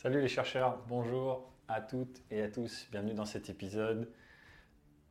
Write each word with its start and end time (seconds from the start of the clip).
Salut 0.00 0.20
les 0.20 0.28
chercheurs, 0.28 0.78
bonjour 0.86 1.50
à 1.66 1.80
toutes 1.80 2.22
et 2.30 2.40
à 2.40 2.48
tous, 2.48 2.86
bienvenue 2.92 3.14
dans 3.14 3.24
cet 3.24 3.50
épisode 3.50 4.08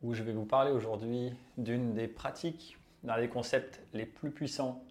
où 0.01 0.13
je 0.13 0.23
vais 0.23 0.31
vous 0.31 0.45
parler 0.45 0.71
aujourd'hui 0.71 1.33
d'une 1.57 1.93
des 1.93 2.07
pratiques, 2.07 2.77
d'un 3.03 3.19
des 3.19 3.27
concepts 3.27 3.81
les 3.91 4.05
plus 4.05 4.31
puissants 4.31 4.81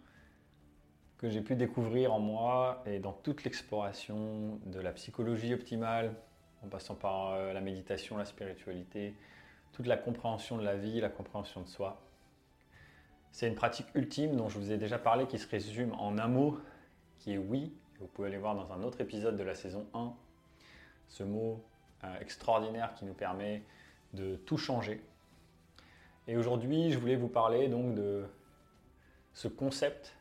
que 1.16 1.30
j'ai 1.30 1.40
pu 1.40 1.56
découvrir 1.56 2.12
en 2.12 2.20
moi 2.20 2.82
et 2.84 2.98
dans 2.98 3.14
toute 3.14 3.42
l'exploration 3.44 4.60
de 4.66 4.80
la 4.80 4.92
psychologie 4.92 5.54
optimale, 5.54 6.14
en 6.62 6.68
passant 6.68 6.94
par 6.94 7.30
euh, 7.30 7.54
la 7.54 7.62
méditation, 7.62 8.18
la 8.18 8.26
spiritualité, 8.26 9.14
toute 9.72 9.86
la 9.86 9.96
compréhension 9.96 10.58
de 10.58 10.62
la 10.62 10.76
vie, 10.76 11.00
la 11.00 11.08
compréhension 11.08 11.62
de 11.62 11.68
soi. 11.68 12.02
C'est 13.32 13.48
une 13.48 13.54
pratique 13.54 13.86
ultime 13.94 14.36
dont 14.36 14.50
je 14.50 14.58
vous 14.58 14.72
ai 14.72 14.76
déjà 14.76 14.98
parlé 14.98 15.26
qui 15.26 15.38
se 15.38 15.48
résume 15.48 15.94
en 15.94 16.18
un 16.18 16.28
mot 16.28 16.60
qui 17.18 17.32
est 17.32 17.38
oui 17.38 17.72
vous 18.00 18.06
pouvez 18.06 18.28
aller 18.28 18.38
voir 18.38 18.54
dans 18.54 18.72
un 18.72 18.82
autre 18.82 19.00
épisode 19.00 19.36
de 19.36 19.42
la 19.42 19.54
saison 19.54 19.86
1 19.94 20.12
ce 21.08 21.22
mot 21.22 21.62
euh, 22.04 22.20
extraordinaire 22.20 22.94
qui 22.94 23.04
nous 23.04 23.14
permet 23.14 23.62
de 24.12 24.36
tout 24.36 24.56
changer. 24.56 25.02
Et 26.28 26.36
aujourd'hui, 26.36 26.90
je 26.90 26.98
voulais 26.98 27.16
vous 27.16 27.28
parler 27.28 27.68
donc 27.68 27.94
de 27.94 28.24
ce 29.32 29.48
concept 29.48 30.16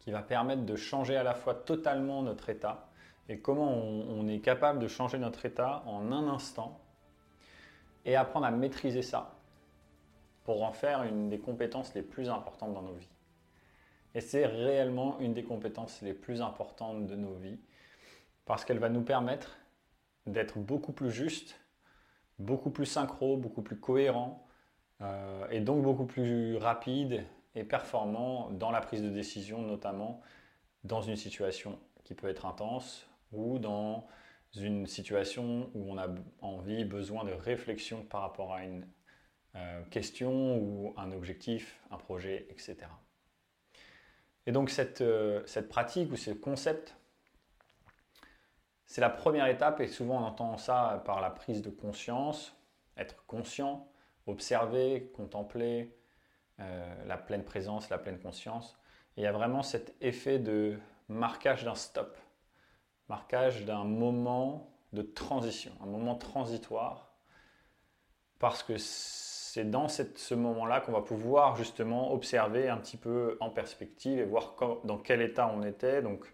qui 0.00 0.10
va 0.10 0.22
permettre 0.22 0.64
de 0.64 0.76
changer 0.76 1.16
à 1.16 1.22
la 1.22 1.34
fois 1.34 1.54
totalement 1.54 2.22
notre 2.22 2.48
état 2.48 2.88
et 3.28 3.38
comment 3.38 3.72
on 3.72 4.28
est 4.28 4.40
capable 4.40 4.78
de 4.78 4.88
changer 4.88 5.18
notre 5.18 5.44
état 5.46 5.82
en 5.86 6.12
un 6.12 6.28
instant 6.28 6.80
et 8.04 8.14
apprendre 8.14 8.46
à 8.46 8.50
maîtriser 8.50 9.02
ça 9.02 9.34
pour 10.44 10.62
en 10.62 10.72
faire 10.72 11.02
une 11.02 11.28
des 11.28 11.40
compétences 11.40 11.92
les 11.94 12.02
plus 12.02 12.28
importantes 12.28 12.72
dans 12.72 12.82
nos 12.82 12.94
vies. 12.94 13.08
Et 14.16 14.22
c'est 14.22 14.46
réellement 14.46 15.20
une 15.20 15.34
des 15.34 15.44
compétences 15.44 16.00
les 16.00 16.14
plus 16.14 16.40
importantes 16.40 17.06
de 17.06 17.14
nos 17.14 17.34
vies 17.34 17.60
parce 18.46 18.64
qu'elle 18.64 18.78
va 18.78 18.88
nous 18.88 19.02
permettre 19.02 19.58
d'être 20.24 20.58
beaucoup 20.58 20.94
plus 20.94 21.10
juste, 21.10 21.60
beaucoup 22.38 22.70
plus 22.70 22.86
synchro, 22.86 23.36
beaucoup 23.36 23.60
plus 23.60 23.78
cohérent 23.78 24.48
euh, 25.02 25.46
et 25.50 25.60
donc 25.60 25.82
beaucoup 25.82 26.06
plus 26.06 26.56
rapide 26.56 27.26
et 27.54 27.62
performant 27.62 28.48
dans 28.52 28.70
la 28.70 28.80
prise 28.80 29.02
de 29.02 29.10
décision, 29.10 29.60
notamment 29.60 30.22
dans 30.82 31.02
une 31.02 31.16
situation 31.16 31.78
qui 32.02 32.14
peut 32.14 32.28
être 32.28 32.46
intense 32.46 33.06
ou 33.32 33.58
dans 33.58 34.06
une 34.56 34.86
situation 34.86 35.68
où 35.74 35.92
on 35.92 35.98
a 35.98 36.08
envie, 36.40 36.86
besoin 36.86 37.24
de 37.24 37.32
réflexion 37.32 38.02
par 38.02 38.22
rapport 38.22 38.54
à 38.54 38.64
une 38.64 38.88
euh, 39.56 39.82
question 39.90 40.56
ou 40.56 40.94
un 40.96 41.12
objectif, 41.12 41.78
un 41.90 41.98
projet, 41.98 42.46
etc. 42.48 42.76
Et 44.46 44.52
donc 44.52 44.72
euh, 45.00 45.42
cette, 45.46 45.68
pratique 45.68 46.12
ou 46.12 46.16
ce 46.16 46.30
concept, 46.30 46.96
c'est 48.86 49.00
la 49.00 49.10
première 49.10 49.48
étape 49.48 49.80
et 49.80 49.88
souvent 49.88 50.22
on 50.22 50.24
entend 50.24 50.56
ça 50.56 51.02
par 51.04 51.20
la 51.20 51.30
prise 51.30 51.62
de 51.62 51.70
conscience, 51.70 52.56
être 52.96 53.26
conscient, 53.26 53.88
observer, 54.26 55.10
contempler 55.16 55.96
euh, 56.60 57.04
la 57.06 57.16
pleine 57.16 57.44
présence, 57.44 57.90
la 57.90 57.98
pleine 57.98 58.20
conscience. 58.20 58.78
il 59.16 59.24
y 59.24 59.26
a 59.26 59.32
vraiment 59.32 59.62
cet 59.62 59.94
effet 60.00 60.38
de 60.38 60.78
marquage 61.08 61.64
d'un 61.64 61.74
stop, 61.74 62.16
marquage 63.08 63.64
d'un 63.64 63.84
moment 63.84 64.70
de 64.92 65.02
transition, 65.02 65.72
un 65.82 65.86
moment 65.86 66.14
transitoire, 66.14 67.12
parce 68.38 68.62
que 68.62 68.78
c'est 69.56 69.70
dans 69.70 69.88
ce 69.88 70.34
moment-là 70.34 70.80
qu'on 70.82 70.92
va 70.92 71.00
pouvoir 71.00 71.56
justement 71.56 72.12
observer 72.12 72.68
un 72.68 72.76
petit 72.76 72.98
peu 72.98 73.38
en 73.40 73.48
perspective 73.48 74.18
et 74.18 74.24
voir 74.24 74.54
dans 74.84 74.98
quel 74.98 75.22
état 75.22 75.50
on 75.50 75.62
était, 75.62 76.02
donc 76.02 76.26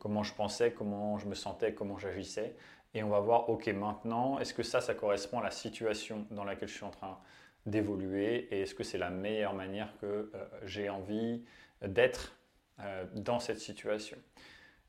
comment 0.00 0.24
je 0.24 0.34
pensais, 0.34 0.72
comment 0.72 1.16
je 1.16 1.28
me 1.28 1.36
sentais, 1.36 1.74
comment 1.74 1.96
j'agissais. 1.96 2.56
Et 2.92 3.04
on 3.04 3.08
va 3.08 3.20
voir, 3.20 3.48
ok, 3.50 3.68
maintenant, 3.68 4.40
est-ce 4.40 4.52
que 4.52 4.64
ça, 4.64 4.80
ça 4.80 4.94
correspond 4.94 5.38
à 5.38 5.44
la 5.44 5.52
situation 5.52 6.26
dans 6.32 6.42
laquelle 6.42 6.66
je 6.66 6.74
suis 6.74 6.84
en 6.84 6.90
train 6.90 7.20
d'évoluer 7.66 8.48
et 8.52 8.62
est-ce 8.62 8.74
que 8.74 8.82
c'est 8.82 8.98
la 8.98 9.10
meilleure 9.10 9.54
manière 9.54 9.96
que 10.00 10.32
euh, 10.34 10.44
j'ai 10.64 10.88
envie 10.88 11.44
d'être 11.82 12.32
euh, 12.80 13.04
dans 13.14 13.38
cette 13.38 13.60
situation. 13.60 14.18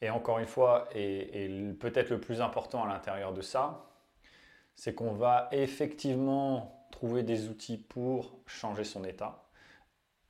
Et 0.02 0.10
encore 0.10 0.40
une 0.40 0.48
fois, 0.48 0.90
et 0.96 1.48
peut-être 1.80 2.10
le 2.10 2.20
plus 2.20 2.42
important 2.42 2.84
à 2.84 2.88
l'intérieur 2.88 3.34
de 3.34 3.42
ça, 3.42 3.86
c'est 4.74 4.96
qu'on 4.96 5.14
va 5.14 5.48
effectivement 5.52 6.77
trouver 6.92 7.24
des 7.24 7.50
outils 7.50 7.78
pour 7.78 8.40
changer 8.46 8.84
son 8.84 9.04
état, 9.04 9.44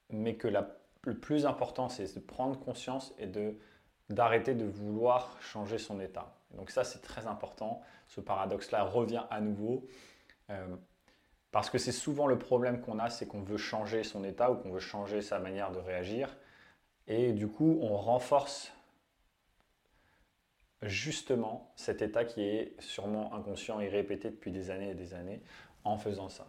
mais 0.10 0.36
que 0.36 0.48
le 0.48 1.18
plus 1.20 1.46
important, 1.46 1.90
c'est 1.90 2.14
de 2.16 2.20
prendre 2.20 2.60
conscience 2.60 3.14
et 3.20 3.30
d'arrêter 4.10 4.56
de 4.56 4.66
vouloir 4.66 5.38
changer 5.42 5.78
son 5.78 6.00
état. 6.00 6.34
donc 6.52 6.72
ça, 6.72 6.84
c'est 6.84 7.02
très 7.02 7.28
important. 7.28 7.82
Ce 8.08 8.22
paradoxe-là 8.22 8.84
revient 8.84 9.24
à 9.30 9.42
nouveau. 9.42 9.86
Euh, 10.50 10.76
parce 11.52 11.70
que 11.70 11.78
c'est 11.78 11.92
souvent 11.92 12.28
le 12.28 12.38
problème 12.38 12.82
qu'on 12.82 13.00
a, 13.00 13.10
c'est 13.10 13.26
qu'on 13.26 13.42
veut 13.42 13.58
changer 13.58 14.04
son 14.04 14.24
état 14.24 14.52
ou 14.52 14.56
qu'on 14.56 14.72
veut 14.72 14.80
changer 14.80 15.22
sa 15.22 15.40
manière 15.40 15.72
de 15.72 15.80
réagir. 15.80 16.36
Et 17.08 17.32
du 17.32 17.48
coup, 17.48 17.80
on 17.82 17.98
renforce 17.98 18.74
justement 20.82 21.72
cet 21.76 22.02
état 22.02 22.26
qui 22.26 22.42
est 22.44 22.80
sûrement 22.80 23.34
inconscient 23.34 23.80
et 23.80 23.88
répété 23.88 24.30
depuis 24.30 24.52
des 24.52 24.70
années 24.70 24.92
et 24.92 24.96
des 24.96 25.14
années 25.14 25.42
en 25.88 25.98
faisant 25.98 26.30
ça. 26.30 26.46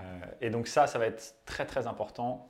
Euh, 0.00 0.02
et 0.40 0.50
donc 0.50 0.66
ça, 0.66 0.86
ça 0.86 0.98
va 0.98 1.06
être 1.06 1.36
très 1.44 1.66
très 1.66 1.86
important 1.86 2.48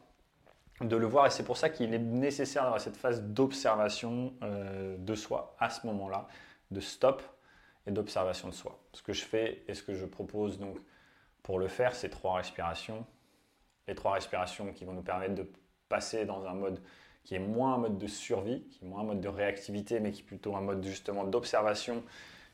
de 0.81 0.97
le 0.97 1.07
voir 1.07 1.27
et 1.27 1.31
c'est 1.31 1.45
pour 1.45 1.57
ça 1.57 1.69
qu'il 1.69 1.95
est 1.95 1.99
nécessaire 1.99 2.63
d'avoir 2.63 2.81
cette 2.81 2.97
phase 2.97 3.23
d'observation 3.23 4.35
euh, 4.43 4.97
de 4.99 5.15
soi 5.15 5.55
à 5.61 5.71
ce 5.71 5.87
moment-là, 5.87 6.27
de 6.71 6.81
stop 6.81 7.23
et 7.87 7.93
d'observation 7.93 8.49
de 8.49 8.55
soi. 8.55 8.79
Ce 8.93 9.03
que 9.03 9.13
je 9.13 9.25
fais 9.25 9.63
et 9.69 9.75
ce 9.75 9.83
que 9.83 9.95
je 9.95 10.05
propose 10.05 10.59
donc 10.59 10.77
pour 11.43 11.59
le 11.59 11.69
faire, 11.69 11.95
c'est 11.95 12.09
trois 12.09 12.37
respirations. 12.37 13.07
Les 13.87 13.95
trois 13.95 14.15
respirations 14.15 14.73
qui 14.73 14.85
vont 14.85 14.95
nous 14.95 15.03
permettre 15.03 15.35
de 15.35 15.49
passer 15.89 16.25
dans 16.25 16.47
un 16.47 16.55
mode 16.55 16.81
qui 17.23 17.35
est 17.35 17.39
moins 17.41 17.75
un 17.75 17.79
mode 17.79 17.99
de 17.99 18.07
survie, 18.07 18.65
qui 18.69 18.85
est 18.85 18.89
moins 18.89 19.01
un 19.01 19.05
mode 19.05 19.21
de 19.21 19.29
réactivité, 19.29 20.01
mais 20.01 20.11
qui 20.11 20.23
est 20.23 20.25
plutôt 20.25 20.57
un 20.57 20.61
mode 20.61 20.85
justement 20.85 21.25
d'observation 21.25 22.03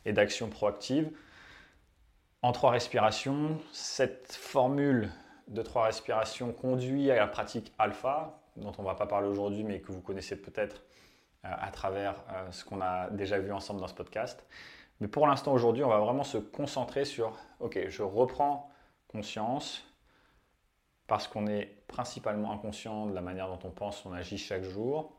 et 0.05 0.13
d'action 0.13 0.49
proactive 0.49 1.11
en 2.43 2.53
trois 2.53 2.71
respirations. 2.71 3.59
Cette 3.73 4.33
formule 4.33 5.11
de 5.49 5.63
trois 5.63 5.85
respirations 5.85 6.53
conduit 6.53 7.11
à 7.11 7.17
la 7.17 7.27
pratique 7.27 7.73
alpha, 7.79 8.41
dont 8.57 8.73
on 8.79 8.83
ne 8.83 8.87
va 8.87 8.95
pas 8.95 9.07
parler 9.07 9.29
aujourd'hui, 9.29 9.65
mais 9.65 9.81
que 9.81 9.93
vous 9.93 10.01
connaissez 10.01 10.41
peut-être 10.41 10.83
euh, 11.45 11.49
à 11.59 11.71
travers 11.71 12.25
euh, 12.33 12.51
ce 12.53 12.65
qu'on 12.65 12.81
a 12.81 13.11
déjà 13.11 13.39
vu 13.39 13.53
ensemble 13.53 13.81
dans 13.81 13.89
ce 13.89 13.95
podcast. 13.95 14.47
Mais 15.01 15.09
pour 15.09 15.27
l'instant, 15.27 15.53
aujourd'hui, 15.53 15.83
on 15.83 15.89
va 15.89 15.99
vraiment 15.99 16.25
se 16.25 16.39
concentrer 16.39 17.05
sur, 17.05 17.37
ok, 17.59 17.89
je 17.89 18.03
reprends 18.03 18.71
conscience, 19.09 19.85
parce 21.07 21.27
qu'on 21.27 21.47
est 21.47 21.83
principalement 21.89 22.53
inconscient 22.53 23.07
de 23.07 23.15
la 23.15 23.21
manière 23.21 23.49
dont 23.49 23.59
on 23.65 23.71
pense, 23.71 24.05
on 24.07 24.13
agit 24.13 24.39
chaque 24.39 24.63
jour, 24.63 25.13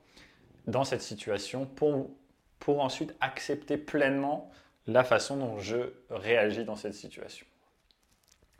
dans 0.67 0.83
cette 0.83 1.01
situation, 1.01 1.65
pour, 1.65 2.11
pour 2.59 2.81
ensuite 2.81 3.15
accepter 3.19 3.77
pleinement 3.77 4.49
la 4.87 5.03
façon 5.03 5.37
dont 5.37 5.59
je 5.59 5.93
réagis 6.09 6.65
dans 6.65 6.75
cette 6.75 6.93
situation. 6.93 7.45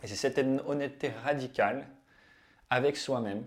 Et 0.04 0.08
c'est 0.08 0.16
cette 0.16 0.38
honnêteté 0.38 1.10
radicale 1.10 1.88
avec 2.70 2.98
soi-même, 2.98 3.46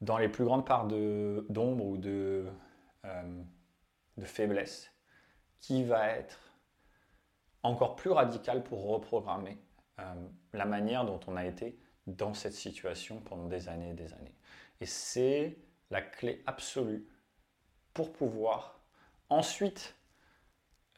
dans 0.00 0.18
les 0.18 0.28
plus 0.28 0.44
grandes 0.44 0.66
parts 0.66 0.86
d'ombre 0.86 1.84
ou 1.84 1.96
de, 1.96 2.46
euh, 3.04 3.42
de 4.16 4.24
faiblesse, 4.24 4.90
qui 5.60 5.84
va 5.84 6.08
être 6.08 6.38
encore 7.62 7.94
plus 7.94 8.10
radicale 8.10 8.64
pour 8.64 8.84
reprogrammer 8.88 9.58
euh, 10.00 10.14
la 10.52 10.64
manière 10.64 11.04
dont 11.04 11.20
on 11.28 11.36
a 11.36 11.46
été 11.46 11.78
dans 12.06 12.34
cette 12.34 12.54
situation 12.54 13.20
pendant 13.20 13.46
des 13.46 13.68
années 13.68 13.90
et 13.90 13.94
des 13.94 14.12
années. 14.12 14.34
Et 14.80 14.86
c'est 14.86 15.56
la 15.90 16.02
clé 16.02 16.42
absolue 16.46 17.06
pour 17.94 18.12
pouvoir 18.12 18.80
ensuite 19.28 19.94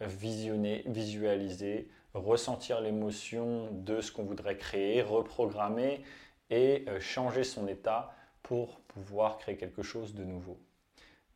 visionner, 0.00 0.82
visualiser, 0.86 1.88
ressentir 2.14 2.80
l'émotion 2.80 3.70
de 3.72 4.00
ce 4.00 4.12
qu'on 4.12 4.24
voudrait 4.24 4.56
créer, 4.56 5.02
reprogrammer 5.02 6.04
et 6.50 6.84
euh, 6.88 7.00
changer 7.00 7.44
son 7.44 7.66
état 7.66 8.14
pour 8.42 8.80
pouvoir 8.80 9.38
créer 9.38 9.56
quelque 9.56 9.82
chose 9.82 10.14
de 10.14 10.24
nouveau. 10.24 10.58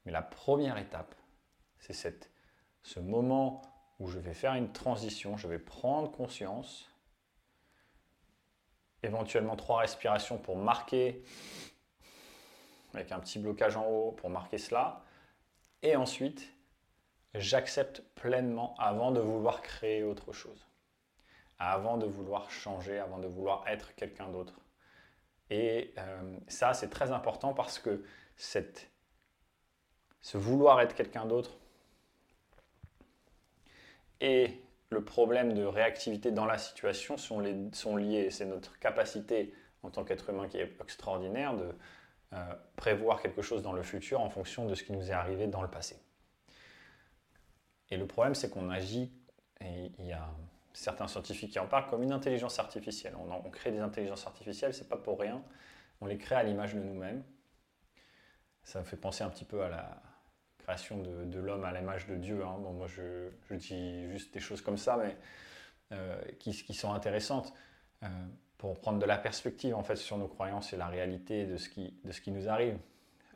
Mais 0.04 0.12
la 0.12 0.22
première 0.22 0.78
étape, 0.78 1.14
c'est 1.78 1.92
ce 2.82 3.00
moment 3.00 3.62
où 3.98 4.08
je 4.08 4.18
vais 4.18 4.34
faire 4.34 4.54
une 4.54 4.72
transition, 4.72 5.36
je 5.36 5.48
vais 5.48 5.58
prendre 5.58 6.10
conscience, 6.10 6.88
éventuellement 9.02 9.56
trois 9.56 9.80
respirations 9.80 10.38
pour 10.38 10.56
marquer, 10.56 11.22
avec 12.94 13.12
un 13.12 13.20
petit 13.20 13.38
blocage 13.38 13.76
en 13.76 13.86
haut 13.86 14.12
pour 14.12 14.30
marquer 14.30 14.58
cela, 14.58 15.04
et 15.82 15.96
ensuite 15.96 16.52
j'accepte 17.34 18.02
pleinement 18.14 18.74
avant 18.78 19.10
de 19.10 19.20
vouloir 19.20 19.62
créer 19.62 20.02
autre 20.02 20.32
chose, 20.32 20.66
avant 21.58 21.96
de 21.96 22.06
vouloir 22.06 22.50
changer, 22.50 22.98
avant 22.98 23.18
de 23.18 23.26
vouloir 23.26 23.66
être 23.68 23.94
quelqu'un 23.94 24.28
d'autre. 24.28 24.60
Et 25.50 25.94
euh, 25.98 26.36
ça, 26.46 26.74
c'est 26.74 26.90
très 26.90 27.10
important 27.10 27.54
parce 27.54 27.78
que 27.78 28.04
ce 28.36 28.60
vouloir 30.36 30.80
être 30.80 30.94
quelqu'un 30.94 31.26
d'autre, 31.26 31.58
et 34.20 34.60
le 34.90 35.04
problème 35.04 35.54
de 35.54 35.64
réactivité 35.64 36.30
dans 36.30 36.46
la 36.46 36.58
situation 36.58 37.16
sont 37.16 37.40
liés. 37.40 38.30
C'est 38.30 38.46
notre 38.46 38.78
capacité 38.78 39.54
en 39.82 39.90
tant 39.90 40.04
qu'être 40.04 40.30
humain 40.30 40.48
qui 40.48 40.58
est 40.58 40.72
extraordinaire 40.80 41.54
de 41.54 41.74
euh, 42.32 42.54
prévoir 42.76 43.22
quelque 43.22 43.42
chose 43.42 43.62
dans 43.62 43.72
le 43.72 43.82
futur 43.82 44.20
en 44.20 44.30
fonction 44.30 44.66
de 44.66 44.74
ce 44.74 44.82
qui 44.82 44.92
nous 44.92 45.10
est 45.10 45.14
arrivé 45.14 45.46
dans 45.46 45.62
le 45.62 45.68
passé. 45.68 45.96
Et 47.90 47.96
le 47.96 48.06
problème, 48.06 48.34
c'est 48.34 48.50
qu'on 48.50 48.70
agit, 48.70 49.10
et 49.60 49.92
il 49.98 50.06
y 50.06 50.12
a 50.12 50.28
certains 50.72 51.08
scientifiques 51.08 51.52
qui 51.52 51.58
en 51.58 51.66
parlent, 51.66 51.88
comme 51.88 52.02
une 52.02 52.12
intelligence 52.12 52.58
artificielle. 52.58 53.14
On, 53.16 53.50
crée 53.50 53.72
des 53.72 53.80
intelligences 53.80 54.26
artificielles, 54.26 54.74
c'est 54.74 54.88
pas 54.88 54.96
pour 54.96 55.18
rien. 55.18 55.42
On 56.00 56.06
les 56.06 56.18
crée 56.18 56.36
à 56.36 56.42
l'image 56.42 56.74
de 56.74 56.80
nous-mêmes. 56.80 57.22
Ça 58.62 58.80
me 58.80 58.84
fait 58.84 58.96
penser 58.96 59.24
un 59.24 59.30
petit 59.30 59.44
peu 59.44 59.62
à 59.62 59.68
la 59.68 60.02
création 60.58 61.02
de, 61.02 61.38
l'homme 61.38 61.64
à 61.64 61.72
l'image 61.72 62.06
de 62.06 62.16
Dieu. 62.16 62.44
Hein. 62.44 62.58
Bon, 62.60 62.72
moi, 62.72 62.86
je, 62.86 63.30
dis 63.54 64.08
juste 64.10 64.32
des 64.34 64.40
choses 64.40 64.60
comme 64.60 64.76
ça, 64.76 64.96
mais 64.96 65.16
euh, 65.92 66.20
qui, 66.38 66.52
sont 66.74 66.92
intéressantes. 66.92 67.52
Euh, 68.04 68.08
pour 68.58 68.78
prendre 68.80 68.98
de 68.98 69.06
la 69.06 69.16
perspective 69.16 69.74
en 69.74 69.84
fait 69.84 69.96
sur 69.96 70.18
nos 70.18 70.26
croyances 70.26 70.72
et 70.72 70.76
la 70.76 70.88
réalité 70.88 71.46
de 71.46 71.56
ce 71.56 71.68
qui, 71.68 71.94
de 72.04 72.12
ce 72.12 72.20
qui 72.20 72.32
nous 72.32 72.48
arrive. 72.48 72.76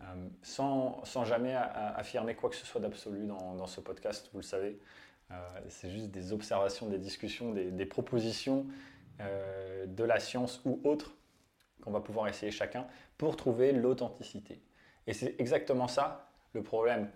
Euh, 0.02 0.28
sans, 0.42 1.24
jamais 1.24 1.54
affirmer 1.54 2.34
quoi 2.34 2.50
que 2.50 2.56
ce 2.56 2.66
soit 2.66 2.80
d'absolu 2.80 3.26
dans, 3.26 3.66
ce 3.66 3.80
podcast, 3.80 4.28
vous 4.32 4.40
le 4.40 4.44
savez. 4.44 4.78
Euh, 5.30 5.34
c'est 5.68 5.90
juste 5.90 6.10
des 6.10 6.32
observations, 6.32 6.88
des 6.88 6.98
discussions, 6.98 7.52
des, 7.52 7.86
propositions 7.86 8.66
euh, 9.20 9.86
de 9.86 10.04
la 10.04 10.20
science 10.20 10.60
ou 10.64 10.80
autres 10.84 11.14
qu'on 11.82 11.90
va 11.90 12.00
pouvoir 12.00 12.28
essayer 12.28 12.52
chacun 12.52 12.86
pour 13.18 13.36
trouver 13.36 13.72
l'authenticité. 13.72 14.60
Et 15.06 15.12
c'est 15.12 15.34
exactement 15.38 15.88
ça 15.88 16.30
le 16.52 16.62
problème 16.62 17.10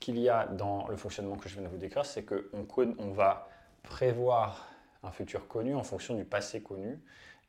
qu'il 0.00 0.18
y 0.18 0.28
a 0.28 0.46
dans 0.46 0.86
le 0.88 0.96
fonctionnement 0.96 1.36
que 1.36 1.48
je 1.48 1.54
viens 1.54 1.64
de 1.64 1.68
vous 1.68 1.78
décrire, 1.78 2.04
c'est 2.04 2.24
qu'on 2.24 2.66
on 2.98 3.10
va 3.12 3.48
prévoir 3.82 4.68
un 5.02 5.10
futur 5.10 5.48
connu 5.48 5.74
en 5.74 5.82
fonction 5.82 6.14
du 6.14 6.24
passé 6.24 6.62
connu 6.62 7.00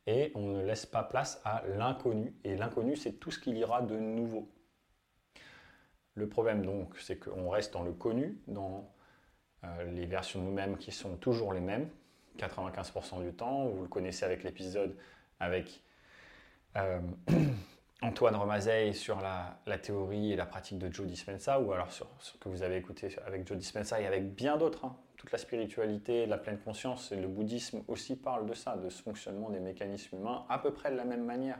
et 0.06 0.32
on 0.34 0.46
ne 0.46 0.64
laisse 0.64 0.86
pas 0.86 1.02
place 1.02 1.40
à 1.44 1.62
l'inconnu. 1.76 2.34
Et 2.44 2.56
l'inconnu, 2.56 2.96
c'est 2.96 3.12
tout 3.12 3.30
ce 3.30 3.38
qu'il 3.38 3.58
y 3.58 3.64
aura 3.64 3.82
de 3.82 3.96
nouveau. 3.98 4.48
Le 6.18 6.28
problème 6.28 6.64
donc, 6.64 6.96
c'est 6.98 7.16
qu'on 7.16 7.48
reste 7.48 7.72
dans 7.72 7.84
le 7.84 7.92
connu, 7.92 8.36
dans 8.48 8.92
euh, 9.64 9.84
les 9.92 10.06
versions 10.06 10.40
nous-mêmes 10.42 10.76
qui 10.76 10.90
sont 10.90 11.16
toujours 11.16 11.52
les 11.52 11.60
mêmes, 11.60 11.88
95% 12.38 13.22
du 13.22 13.32
temps. 13.32 13.68
Vous 13.68 13.82
le 13.82 13.88
connaissez 13.88 14.24
avec 14.24 14.42
l'épisode 14.42 14.96
avec 15.38 15.80
euh, 16.76 17.00
Antoine 18.02 18.34
Romazeil 18.34 18.94
sur 18.94 19.20
la, 19.20 19.78
théorie 19.78 20.32
et 20.32 20.36
la 20.36 20.46
pratique 20.46 20.78
de 20.78 20.92
Joe 20.92 21.06
Dispenza, 21.06 21.60
ou 21.60 21.72
alors 21.72 21.92
sur 21.92 22.08
ce 22.18 22.36
que 22.36 22.48
vous 22.48 22.62
avez 22.62 22.76
écouté 22.76 23.14
avec 23.24 23.46
Joe 23.46 23.56
Dispenza 23.56 24.00
et 24.00 24.06
avec 24.06 24.34
bien 24.34 24.56
d'autres. 24.56 24.86
Hein 24.86 24.96
toute 25.18 25.32
la 25.32 25.38
spiritualité, 25.38 26.26
la 26.26 26.38
pleine 26.38 26.58
conscience 26.58 27.12
et 27.12 27.16
le 27.16 27.26
bouddhisme 27.26 27.82
aussi 27.88 28.16
parlent 28.16 28.46
de 28.46 28.54
ça, 28.54 28.76
de 28.76 28.88
ce 28.88 29.02
fonctionnement 29.02 29.50
des 29.50 29.58
mécanismes 29.58 30.16
humains 30.16 30.46
à 30.48 30.58
peu 30.58 30.72
près 30.72 30.92
de 30.92 30.96
la 30.96 31.04
même 31.04 31.24
manière, 31.24 31.58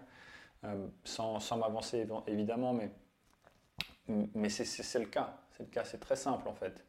euh, 0.65 0.87
sans, 1.05 1.41
m'avancer 1.57 2.07
évidemment, 2.29 2.73
mais, 2.73 2.91
mais 4.35 4.49
c'est 4.49 4.99
le 4.99 5.07
cas. 5.07 5.37
C'est 5.51 5.65
le 5.65 5.69
cas, 5.69 5.85
c'est 5.85 5.99
très 5.99 6.17
simple 6.17 6.49
en 6.49 6.55
fait 6.55 6.85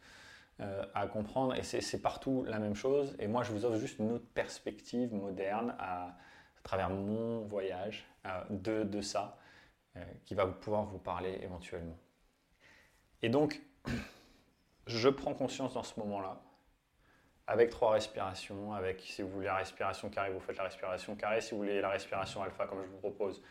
euh, 0.60 0.86
à 0.94 1.08
comprendre 1.08 1.56
et 1.56 1.64
c'est 1.64 2.02
partout 2.02 2.46
la 2.48 2.60
même 2.60 2.76
chose. 2.76 3.16
Et 3.20 3.28
moi, 3.28 3.44
je 3.44 3.52
vous 3.52 3.66
offre 3.66 3.78
juste 3.78 4.00
une 4.00 4.12
autre 4.12 4.28
perspective 4.34 5.14
moderne 5.14 5.76
à, 5.80 6.18
travers 6.64 6.90
mon 6.90 7.42
voyage 7.46 8.06
euh, 8.26 8.84
de, 8.84 9.02
ça 9.02 9.38
qui 10.24 10.34
va 10.34 10.46
pouvoir 10.46 10.86
vous 10.86 11.00
parler 11.00 11.40
éventuellement. 11.42 11.98
Et 13.22 13.28
donc, 13.28 13.60
je 14.88 15.10
prends 15.10 15.34
conscience 15.34 15.74
dans 15.74 15.84
ce 15.84 16.00
moment-là 16.00 16.42
avec 17.50 17.72
trois 17.72 17.94
respirations, 17.94 18.74
avec, 18.74 19.02
si 19.02 19.24
vous 19.24 19.30
voulez 19.30 19.48
la 19.48 19.56
respiration 19.56 20.08
carrée, 20.10 20.32
vous 20.32 20.40
faites 20.40 20.58
la 20.58 20.66
respiration 20.66 21.16
carrée. 21.16 21.42
Si 21.42 21.52
vous 21.52 21.58
voulez 21.58 21.82
la 21.82 21.90
respiration 21.90 22.44
alpha, 22.44 22.68
comme 22.68 22.84
je 22.84 22.90
vous 22.90 23.00
propose, 23.00 23.42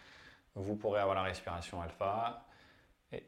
vous 0.54 0.76
pourrez 0.76 1.00
avoir 1.00 1.16
la 1.16 1.24
respiration 1.24 1.82
alpha. 1.82 2.46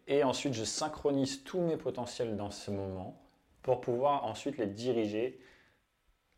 Et, 0.06 0.22
ensuite, 0.24 0.52
je 0.52 0.64
synchronise 0.64 1.42
tous 1.42 1.60
mes 1.60 1.76
potentiels 1.76 2.36
dans 2.36 2.50
ce 2.50 2.70
moment 2.70 3.18
pour 3.62 3.80
pouvoir 3.80 4.24
ensuite 4.24 4.58
les 4.58 4.66
diriger 4.66 5.40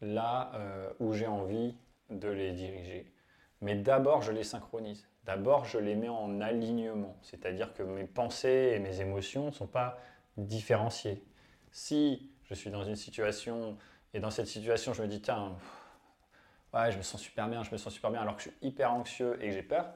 là 0.00 0.52
euh, 0.54 0.92
où 1.00 1.12
j'ai 1.12 1.26
envie 1.26 1.74
de 2.10 2.28
les 2.28 2.52
diriger. 2.52 3.12
Mais 3.60 3.74
d'abord, 3.74 4.22
je 4.22 4.32
les 4.32 4.44
synchronise. 4.44 5.08
D'abord, 5.24 5.64
je 5.64 5.78
les 5.78 5.94
mets 5.94 6.08
en 6.08 6.40
alignement. 6.40 7.16
C'est-à-dire 7.22 7.72
que 7.74 7.82
mes 7.82 8.04
pensées 8.04 8.72
et 8.74 8.78
mes 8.78 9.00
émotions 9.00 9.46
ne 9.46 9.50
sont 9.52 9.68
pas 9.68 9.98
différenciées. 10.36 11.22
Si 11.70 12.30
je 12.44 12.54
suis 12.54 12.70
dans 12.70 12.84
une 12.84 12.96
situation 12.96 13.76
et 14.14 14.20
dans 14.20 14.30
cette 14.30 14.48
situation, 14.48 14.92
je 14.92 15.02
me 15.02 15.08
dis, 15.08 15.20
tiens, 15.20 15.56
ouais, 16.74 16.90
je 16.90 16.98
me 16.98 17.02
sens 17.02 17.20
super 17.20 17.48
bien, 17.48 17.62
je 17.62 17.70
me 17.70 17.76
sens 17.76 17.92
super 17.92 18.10
bien, 18.10 18.20
alors 18.20 18.36
que 18.36 18.42
je 18.42 18.48
suis 18.48 18.58
hyper 18.62 18.92
anxieux 18.92 19.36
et 19.40 19.48
que 19.48 19.52
j'ai 19.52 19.62
peur. 19.62 19.92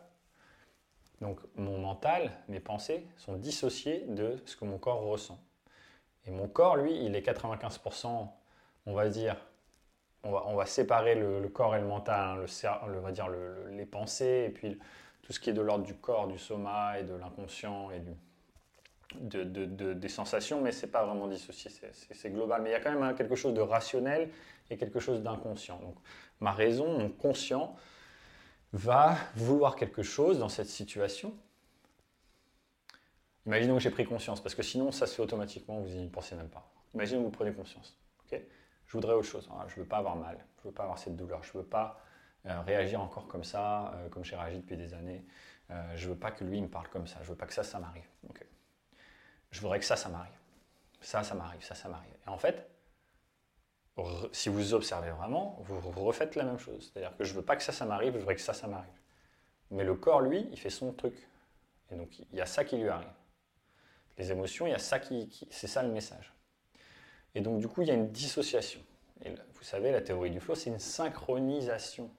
Donc 1.21 1.41
mon 1.57 1.79
mental, 1.79 2.31
mes 2.49 2.61
pensées 2.61 3.07
sont 3.17 3.37
dissociées 3.37 4.05
de 4.09 4.37
ce 4.45 4.57
que 4.57 4.65
mon 4.65 4.79
corps 4.79 5.03
ressent. 5.03 5.39
Et 6.27 6.31
mon 6.31 6.49
corps, 6.49 6.77
lui, 6.77 7.05
il 7.05 7.15
est 7.15 7.27
95%, 7.27 8.29
on 8.87 8.95
va 8.95 9.09
dire, 9.09 9.37
on 10.25 10.33
va, 10.33 10.45
on 10.47 10.57
va 10.57 10.67
séparer 10.67 11.15
le, 11.15 11.49
corps 11.49 11.77
et 11.77 11.81
le 11.81 11.87
mental, 11.87 12.39
hein, 12.39 12.81
le, 12.89 12.99
on 12.99 13.01
va 13.01 13.13
dire 13.13 13.29
les 13.71 13.87
pensées, 13.87 14.47
et 14.49 14.51
puis 14.51 14.79
tout 15.23 15.33
ce 15.33 15.41
qui 15.41 15.51
est 15.51 15.53
de 15.53 15.63
l'ordre 15.63 15.85
du 15.85 15.95
corps, 15.95 16.27
du 16.27 16.39
soma 16.39 16.99
et 16.99 17.05
de 17.05 17.15
l'inconscient 17.15 17.91
et 17.91 18.01
du, 18.01 18.13
de, 19.21 19.93
des 19.95 20.09
sensations, 20.09 20.61
mais 20.61 20.73
c'est 20.73 20.89
pas 20.89 21.05
vraiment 21.05 21.29
dissocié, 21.29 21.71
c'est 21.93 22.31
global. 22.31 22.63
Mais 22.63 22.71
il 22.71 22.73
y 22.73 22.77
a 22.77 22.81
quand 22.81 22.93
même 22.93 23.15
quelque 23.15 23.37
chose 23.37 23.55
de 23.55 23.61
rationnel 23.61 24.31
et 24.71 24.77
quelque 24.77 25.01
chose 25.01 25.23
d'inconscient. 25.23 25.79
Donc 25.79 25.97
ma 26.41 26.53
raison, 26.53 26.99
mon 26.99 27.09
conscient, 27.09 27.77
va 28.77 29.17
vouloir 29.35 29.77
quelque 29.77 30.03
chose 30.03 30.39
dans 30.39 30.49
cette 30.49 30.69
situation. 30.69 31.35
Imaginons 33.47 33.77
que 33.77 33.83
j'ai 33.83 33.91
pris 33.91 34.05
conscience, 34.05 34.43
parce 34.43 34.55
que 34.55 34.63
sinon 34.63 34.93
ça 34.93 35.07
se 35.07 35.15
fait 35.15 35.23
automatiquement, 35.23 35.81
vous 35.81 35.89
n'y 35.89 36.09
pensez 36.09 36.35
même 36.35 36.49
pas. 36.49 36.69
Imaginez 36.95 37.21
que 37.21 37.25
vous 37.25 37.31
prenez 37.31 37.53
conscience. 37.53 37.97
ok? 38.25 38.41
Je 38.87 38.93
voudrais 38.93 39.15
autre 39.15 39.29
chose. 39.29 39.49
Ah, 39.53 39.65
je 39.69 39.75
ne 39.75 39.81
veux 39.81 39.89
pas 39.89 39.99
avoir 39.99 40.17
mal, 40.17 40.45
je 40.59 40.63
ne 40.63 40.71
veux 40.71 40.75
pas 40.75 40.83
avoir 40.83 40.99
cette 40.99 41.17
douleur, 41.17 41.43
je 41.43 41.57
ne 41.57 41.63
veux 41.63 41.69
pas 41.69 42.01
euh, 42.47 42.61
réagir 42.63 43.01
encore 43.01 43.27
comme 43.29 43.45
ça, 43.45 43.93
euh, 43.95 44.09
comme 44.09 44.25
j'ai 44.25 44.37
réagi 44.37 44.59
depuis 44.59 44.77
des 44.77 44.95
années. 44.95 45.25
Euh, 45.71 45.97
je 45.97 46.07
ne 46.07 46.13
veux 46.13 46.19
pas 46.19 46.31
que 46.31 46.45
lui 46.45 46.61
me 46.61 46.69
parle 46.69 46.89
comme 46.89 47.07
ça, 47.07 47.19
je 47.21 47.25
ne 47.25 47.31
veux 47.31 47.37
pas 47.37 47.47
que 47.47 47.55
ça, 47.55 47.65
ça 47.65 47.79
m'arrive. 47.79 48.07
ok? 48.29 48.45
Je 49.51 49.61
voudrais 49.61 49.79
que 49.79 49.85
ça, 49.85 49.97
ça 49.97 50.09
m'arrive. 50.09 50.33
Ça, 51.01 51.23
ça 51.23 51.35
m'arrive, 51.35 51.65
ça, 51.65 51.75
ça 51.75 51.89
m'arrive. 51.89 52.15
Et 52.27 52.29
en 52.29 52.39
fait, 52.39 52.69
si 54.33 54.49
vous 54.49 54.75
observez 54.75 55.11
vraiment, 55.11 55.59
vous, 55.65 56.05
refaites 56.05 56.35
la 56.35 56.45
même 56.45 56.59
chose. 56.59 56.91
C'est-à-dire 56.93 57.17
que 57.17 57.25
je 57.25 57.33
ne 57.33 57.37
veux 57.39 57.45
pas 57.45 57.57
que 57.57 57.63
ça, 57.63 57.73
ça 57.73 57.87
m'arrive, 57.87 58.13
je 58.15 58.19
voudrais 58.19 58.35
que 58.35 58.41
ça, 58.41 58.53
ça 58.53 58.67
m'arrive. 58.67 58.89
Mais 59.71 59.85
le 59.85 59.95
corps, 59.95 60.21
lui, 60.21 60.47
il 60.53 60.59
fait 60.59 60.71
son 60.71 60.93
truc. 60.93 61.15
Et 61.91 61.97
donc, 61.97 62.19
il 62.19 62.37
y 62.37 62.41
a 62.41 62.47
ça 62.47 62.65
qui 62.65 62.77
lui 62.77 62.89
arrive. 62.89 63.09
Les 64.19 64.31
émotions, 64.31 64.67
il 64.67 64.71
y 64.71 64.75
a 64.75 64.79
ça 64.79 64.99
qui... 64.99 65.29
c'est 65.51 65.67
ça 65.67 65.83
le 65.83 65.91
message. 65.91 66.33
Et 67.35 67.41
donc, 67.41 67.59
du 67.59 67.69
coup, 67.69 67.83
il 67.83 67.89
y 67.89 67.91
a 67.91 67.95
une 67.95 68.11
dissociation. 68.11 68.81
Et 69.25 69.31
vous 69.31 69.63
savez, 69.63 69.93
la 69.93 70.03
théorie 70.03 70.31
du 70.31 70.41
flow, 70.41 70.55
c'est 70.55 70.71
une 70.71 70.79
synchronisation. 70.79 72.11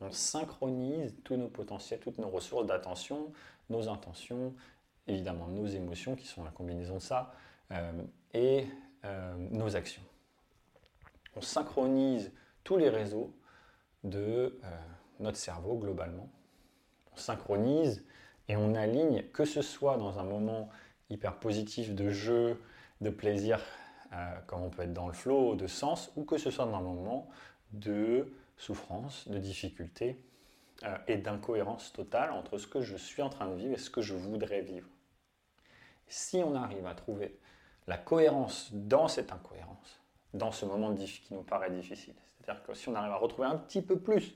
On 0.00 0.10
synchronise 0.12 1.14
tous 1.24 1.36
nos 1.36 1.48
potentiels, 1.48 2.00
toutes 2.00 2.18
nos 2.18 2.30
ressources 2.30 2.66
d'attention, 2.66 3.32
nos 3.68 3.88
intentions, 3.88 4.54
évidemment 5.06 5.46
nos 5.48 5.66
émotions 5.66 6.16
qui 6.16 6.26
sont 6.26 6.42
la 6.42 6.50
combinaison 6.50 6.94
de 6.94 7.00
ça, 7.00 7.32
euh, 7.72 7.92
et 8.32 8.66
euh, 9.04 9.34
nos 9.50 9.76
actions. 9.76 10.02
On 11.36 11.40
synchronise 11.40 12.32
tous 12.64 12.76
les 12.76 12.88
réseaux 12.88 13.34
de 14.04 14.58
euh, 14.64 14.78
notre 15.18 15.36
cerveau 15.36 15.76
globalement. 15.76 16.28
On 17.12 17.16
synchronise 17.16 18.04
et 18.48 18.56
on 18.56 18.74
aligne, 18.74 19.24
que 19.32 19.44
ce 19.44 19.62
soit 19.62 19.96
dans 19.96 20.18
un 20.18 20.24
moment 20.24 20.68
hyper 21.08 21.38
positif 21.38 21.94
de 21.94 22.10
jeu, 22.10 22.60
de 23.00 23.10
plaisir, 23.10 23.60
comme 24.46 24.62
on 24.62 24.70
peut 24.70 24.82
être 24.82 24.92
dans 24.92 25.06
le 25.06 25.12
flow, 25.12 25.54
de 25.54 25.66
sens, 25.66 26.10
ou 26.16 26.24
que 26.24 26.36
ce 26.36 26.50
soit 26.50 26.66
dans 26.66 26.76
un 26.76 26.80
moment 26.80 27.28
de 27.72 28.32
souffrance, 28.56 29.28
de 29.28 29.38
difficulté 29.38 30.20
et 31.06 31.16
d'incohérence 31.16 31.92
totale 31.92 32.32
entre 32.32 32.58
ce 32.58 32.66
que 32.66 32.80
je 32.80 32.96
suis 32.96 33.22
en 33.22 33.30
train 33.30 33.48
de 33.48 33.54
vivre 33.54 33.74
et 33.74 33.78
ce 33.78 33.90
que 33.90 34.02
je 34.02 34.14
voudrais 34.14 34.62
vivre 34.62 34.88
si 36.10 36.38
on 36.38 36.54
arrive 36.54 36.86
à 36.86 36.94
trouver 36.94 37.38
la 37.86 37.96
cohérence 37.96 38.68
dans 38.72 39.08
cette 39.08 39.32
incohérence, 39.32 39.99
dans 40.34 40.52
ce 40.52 40.64
moment 40.64 40.94
qui 40.94 41.34
nous 41.34 41.42
paraît 41.42 41.70
difficile, 41.70 42.14
c'est-à-dire 42.38 42.62
que 42.62 42.74
si 42.74 42.88
on 42.88 42.94
arrive 42.94 43.12
à 43.12 43.16
retrouver 43.16 43.48
un 43.48 43.56
petit 43.56 43.82
peu 43.82 43.98
plus 43.98 44.34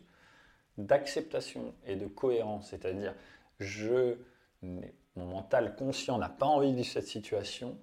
d'acceptation 0.78 1.74
et 1.86 1.96
de 1.96 2.06
cohérence, 2.06 2.70
c'est-à-dire 2.70 3.14
je, 3.60 4.16
mon 4.62 5.26
mental 5.26 5.76
conscient 5.76 6.18
n'a 6.18 6.28
pas 6.28 6.46
envie 6.46 6.72
de 6.72 6.76
vivre 6.76 6.88
cette 6.88 7.06
situation, 7.06 7.78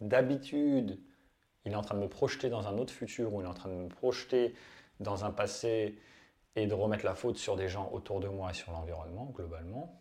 d'habitude, 0.00 1.00
il 1.64 1.72
est 1.72 1.76
en 1.76 1.82
train 1.82 1.96
de 1.96 2.02
me 2.02 2.08
projeter 2.08 2.48
dans 2.48 2.68
un 2.68 2.78
autre 2.78 2.92
futur 2.92 3.34
ou 3.34 3.40
il 3.40 3.44
est 3.44 3.48
en 3.48 3.54
train 3.54 3.68
de 3.68 3.74
me 3.74 3.88
projeter 3.88 4.54
dans 5.00 5.24
un 5.24 5.30
passé 5.30 5.98
et 6.54 6.66
de 6.66 6.74
remettre 6.74 7.04
la 7.04 7.14
faute 7.14 7.36
sur 7.36 7.56
des 7.56 7.68
gens 7.68 7.90
autour 7.92 8.20
de 8.20 8.28
moi 8.28 8.50
et 8.50 8.54
sur 8.54 8.72
l'environnement 8.72 9.26
globalement, 9.34 10.00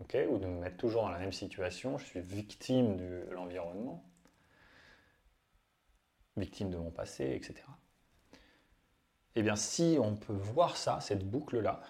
ou 0.00 0.38
de 0.38 0.46
me 0.46 0.60
mettre 0.60 0.76
toujours 0.76 1.02
dans 1.02 1.10
la 1.10 1.18
même 1.18 1.32
situation, 1.32 1.98
je 1.98 2.04
suis 2.04 2.20
victime 2.20 2.96
de 2.96 3.26
l'environnement. 3.32 4.04
Victime 6.36 6.70
de 6.70 6.76
mon 6.76 6.90
passé, 6.90 7.24
etc. 7.34 7.54
Eh 9.36 9.42
bien, 9.42 9.56
si 9.56 9.98
on 10.00 10.14
peut 10.14 10.32
voir 10.32 10.76
ça, 10.76 11.00
cette 11.00 11.28
boucle-là, 11.28 11.80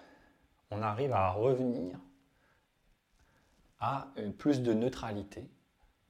on 0.71 0.81
arrive 0.81 1.13
à 1.13 1.31
revenir 1.31 1.99
à 3.79 4.07
plus 4.37 4.61
de 4.61 4.73
neutralité, 4.73 5.47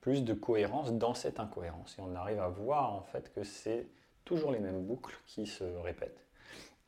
plus 0.01 0.23
de 0.23 0.33
cohérence 0.33 0.93
dans 0.93 1.13
cette 1.13 1.39
incohérence. 1.39 1.97
Et 1.97 2.01
on 2.01 2.15
arrive 2.15 2.39
à 2.39 2.47
voir 2.47 2.93
en 2.93 3.01
fait 3.01 3.33
que 3.33 3.43
c'est 3.43 3.87
toujours 4.23 4.51
les 4.51 4.59
mêmes 4.59 4.85
boucles 4.85 5.17
qui 5.25 5.45
se 5.45 5.63
répètent. 5.63 6.25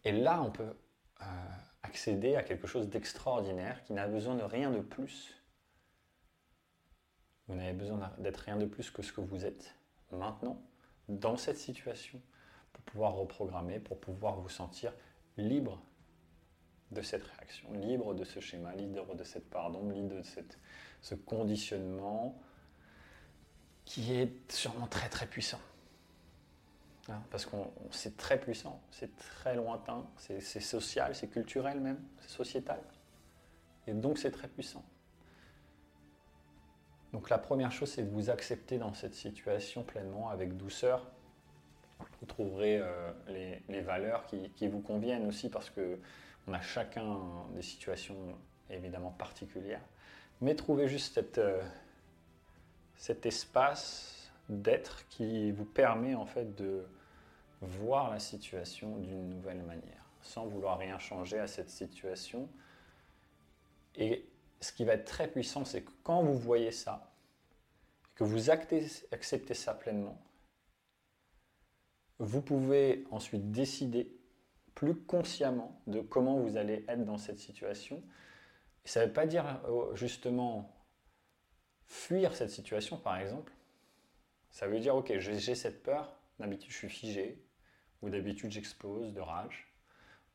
Et 0.05 0.11
là, 0.11 0.41
on 0.41 0.51
peut 0.51 0.73
euh, 1.21 1.25
accéder 1.83 2.35
à 2.35 2.43
quelque 2.43 2.67
chose 2.67 2.89
d'extraordinaire 2.89 3.83
qui 3.83 3.93
n'a 3.93 4.07
besoin 4.07 4.35
de 4.35 4.43
rien 4.43 4.71
de 4.71 4.79
plus. 4.79 5.33
Vous 7.47 7.55
n'avez 7.55 7.73
besoin 7.73 8.11
d'être 8.17 8.37
rien 8.37 8.57
de 8.57 8.65
plus 8.65 8.91
que 8.91 9.01
ce 9.01 9.11
que 9.11 9.21
vous 9.21 9.45
êtes 9.45 9.75
maintenant, 10.11 10.61
dans 11.09 11.37
cette 11.37 11.57
situation, 11.57 12.21
pour 12.73 12.83
pouvoir 12.83 13.13
reprogrammer, 13.13 13.79
pour 13.79 13.99
pouvoir 13.99 14.35
vous 14.35 14.49
sentir 14.49 14.93
libre 15.37 15.81
de 16.91 17.01
cette 17.01 17.23
réaction, 17.23 17.71
libre 17.73 18.13
de 18.13 18.23
ce 18.23 18.39
schéma, 18.39 18.73
libre 18.75 19.15
de 19.15 19.23
cette 19.23 19.49
pardon, 19.49 19.89
libre 19.89 20.15
de 20.15 20.23
cette, 20.23 20.57
ce 21.01 21.15
conditionnement 21.15 22.39
qui 23.85 24.13
est 24.13 24.51
sûrement 24.51 24.87
très 24.87 25.09
très 25.09 25.27
puissant. 25.27 25.59
Hein, 27.09 27.21
parce 27.31 27.45
que 27.45 27.55
c'est 27.91 28.17
très 28.17 28.37
puissant, 28.37 28.81
c'est 28.91 29.15
très 29.15 29.55
lointain, 29.55 30.05
c'est 30.17 30.41
social, 30.41 31.15
c'est 31.15 31.27
culturel 31.27 31.79
même, 31.79 32.01
c'est 32.19 32.29
sociétal. 32.29 32.81
Et 33.85 33.93
donc 33.93 34.17
c'est 34.17 34.31
très 34.31 34.49
puissant. 34.49 34.83
Donc 37.13 37.29
la 37.29 37.37
première 37.37 37.71
chose, 37.71 37.89
c'est 37.89 38.03
de 38.03 38.09
vous 38.09 38.29
accepter 38.29 38.77
dans 38.77 38.93
cette 38.93 39.15
situation 39.15 39.83
pleinement, 39.83 40.29
avec 40.29 40.57
douceur. 40.57 41.05
Vous 42.19 42.25
trouverez 42.25 42.79
euh, 42.79 43.11
les, 43.69 43.81
valeurs 43.81 44.25
qui, 44.25 44.67
vous 44.67 44.81
conviennent 44.81 45.27
aussi, 45.27 45.49
parce 45.49 45.69
que 45.69 45.99
on 46.47 46.53
a 46.53 46.61
chacun 46.61 47.17
des 47.55 47.61
situations 47.61 48.15
évidemment 48.69 49.11
particulières. 49.11 49.81
Mais 50.41 50.55
trouvez 50.55 50.87
juste 50.87 51.19
euh, 51.37 51.61
cet 52.95 53.25
espace 53.25 54.31
d'être 54.49 55.07
qui 55.09 55.51
vous 55.51 55.65
permet 55.65 56.15
en 56.15 56.25
fait 56.25 56.55
de 56.55 56.85
voir 57.61 58.11
la 58.11 58.19
situation 58.19 58.97
d'une 58.97 59.29
nouvelle 59.29 59.63
manière, 59.63 60.05
sans 60.21 60.45
vouloir 60.45 60.77
rien 60.77 60.99
changer 60.99 61.39
à 61.39 61.47
cette 61.47 61.69
situation. 61.69 62.47
Qui 64.77 64.85
va 64.85 64.93
être 64.93 65.05
très 65.05 65.27
puissant, 65.27 65.65
c'est 65.65 65.81
que 65.81 65.89
quand 66.03 66.21
vous 66.21 66.37
voyez 66.37 66.71
ça, 66.71 67.11
que 68.13 68.23
vous 68.23 68.51
acceptez 68.51 69.55
ça 69.55 69.73
pleinement, 69.73 70.21
vous 72.19 72.43
pouvez 72.43 73.03
ensuite 73.09 73.51
décider 73.51 74.15
plus 74.75 74.93
consciemment 74.93 75.81
de 75.87 76.01
comment 76.01 76.37
vous 76.37 76.57
allez 76.57 76.85
être 76.87 77.03
dans 77.05 77.17
cette 77.17 77.39
situation. 77.39 78.03
Et 78.85 78.87
ça 78.87 79.01
ne 79.01 79.07
veut 79.07 79.13
pas 79.13 79.25
dire 79.25 79.63
euh, 79.65 79.95
justement 79.95 80.71
fuir 81.87 82.35
cette 82.35 82.51
situation, 82.51 82.97
par 82.99 83.17
exemple. 83.17 83.51
Ça 84.51 84.67
veut 84.67 84.79
dire, 84.79 84.95
ok, 84.95 85.17
j'ai 85.17 85.55
cette 85.55 85.81
peur, 85.81 86.19
d'habitude 86.37 86.69
je 86.69 86.77
suis 86.77 86.89
figé, 86.89 87.43
ou 88.03 88.11
d'habitude 88.11 88.51
j'explose 88.51 89.11
de 89.11 89.21
rage, 89.21 89.73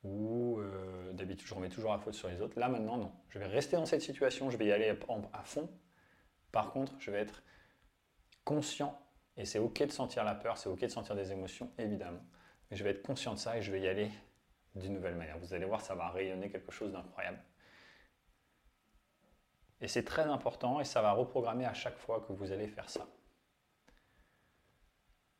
ou 0.03 0.59
euh, 0.59 1.13
d'habitude 1.13 1.47
je 1.47 1.53
remets 1.53 1.69
toujours 1.69 1.91
la 1.91 1.99
faute 1.99 2.13
sur 2.13 2.27
les 2.27 2.41
autres. 2.41 2.59
Là 2.59 2.69
maintenant, 2.69 2.97
non. 2.97 3.11
Je 3.29 3.39
vais 3.39 3.45
rester 3.45 3.75
dans 3.75 3.85
cette 3.85 4.01
situation, 4.01 4.49
je 4.49 4.57
vais 4.57 4.65
y 4.65 4.71
aller 4.71 4.89
à 4.89 5.43
fond. 5.43 5.69
Par 6.51 6.71
contre, 6.71 6.93
je 6.99 7.09
vais 7.09 7.19
être 7.19 7.43
conscient, 8.43 8.99
et 9.37 9.45
c'est 9.45 9.59
ok 9.59 9.83
de 9.83 9.91
sentir 9.91 10.23
la 10.23 10.35
peur, 10.35 10.57
c'est 10.57 10.69
ok 10.69 10.81
de 10.81 10.87
sentir 10.87 11.15
des 11.15 11.31
émotions, 11.31 11.71
évidemment. 11.77 12.23
Mais 12.69 12.77
je 12.77 12.83
vais 12.83 12.91
être 12.91 13.01
conscient 13.01 13.33
de 13.33 13.39
ça 13.39 13.57
et 13.57 13.61
je 13.61 13.71
vais 13.71 13.81
y 13.81 13.87
aller 13.87 14.11
d'une 14.75 14.93
nouvelle 14.93 15.15
manière. 15.15 15.37
Vous 15.39 15.53
allez 15.53 15.65
voir, 15.65 15.81
ça 15.81 15.95
va 15.95 16.09
rayonner 16.09 16.49
quelque 16.49 16.71
chose 16.71 16.91
d'incroyable. 16.91 17.39
Et 19.81 19.87
c'est 19.87 20.03
très 20.03 20.23
important 20.23 20.79
et 20.79 20.85
ça 20.85 21.01
va 21.01 21.11
reprogrammer 21.11 21.65
à 21.65 21.73
chaque 21.73 21.97
fois 21.97 22.21
que 22.21 22.31
vous 22.31 22.51
allez 22.51 22.67
faire 22.67 22.89
ça. 22.89 23.07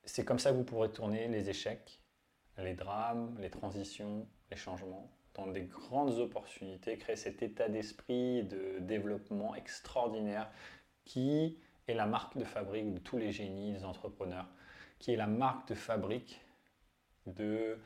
C'est 0.03 0.25
comme 0.25 0.39
ça 0.39 0.51
que 0.51 0.57
vous 0.57 0.65
pourrez 0.65 0.91
tourner 0.91 1.27
les 1.29 1.49
échecs, 1.49 2.02
les 2.57 2.73
drames, 2.73 3.35
les 3.39 3.49
transitions, 3.49 4.27
les 4.51 4.57
changements 4.57 5.09
dans 5.33 5.47
des 5.47 5.63
grandes 5.63 6.19
opportunités, 6.19 6.97
créer 6.97 7.15
cet 7.15 7.41
état 7.41 7.67
d'esprit 7.67 8.43
de 8.43 8.79
développement 8.79 9.55
extraordinaire 9.55 10.49
qui 11.05 11.57
est 11.87 11.93
la 11.93 12.05
marque 12.05 12.37
de 12.37 12.43
fabrique 12.43 12.93
de 12.93 12.99
tous 12.99 13.17
les 13.17 13.31
génies, 13.31 13.73
des 13.73 13.83
entrepreneurs, 13.83 14.47
qui 14.99 15.13
est 15.13 15.17
la 15.17 15.27
marque 15.27 15.67
de 15.67 15.75
fabrique 15.75 16.39
de, 17.25 17.79